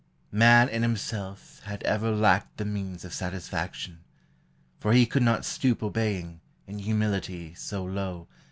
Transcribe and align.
"Man 0.31 0.67
in 0.67 0.81
himself 0.81 1.61
had 1.65 1.83
ever 1.83 2.09
lacked 2.09 2.57
the 2.57 2.65
means 2.65 3.05
Of 3.05 3.13
satisfaction, 3.13 3.99
for 4.79 4.93
he 4.93 5.05
could 5.05 5.21
not 5.21 5.45
stoop 5.45 5.83
Obeying, 5.83 6.41
in 6.65 6.79
humility 6.79 7.53
so 7.53 7.85
low. 7.85 8.27